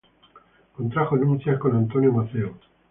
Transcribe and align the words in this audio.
Contrajo 0.73 1.15
nupcias 1.15 1.59
con 1.59 1.75
Antonio 1.75 2.11
Maceo. 2.11 2.57